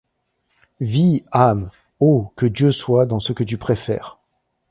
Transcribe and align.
Vis, 0.79 1.21
âme:— 1.31 1.69
Oh! 1.99 2.31
que 2.35 2.47
Dieu 2.47 2.71
soit 2.71 3.05
dans 3.05 3.19
ce 3.19 3.33
que 3.33 3.43
tu 3.43 3.59
préfères! 3.59 4.17